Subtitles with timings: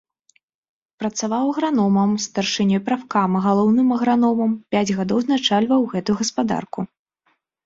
[1.01, 6.79] Працаваў аграномам, старшынёй прафкама, галоўным аграномам, пяць гадоў узначальваў гэтую гаспадарку.